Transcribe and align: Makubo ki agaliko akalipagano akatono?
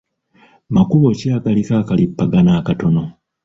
Makubo 0.75 1.07
ki 1.17 1.27
agaliko 1.37 1.71
akalipagano 1.81 2.51
akatono? 2.59 3.03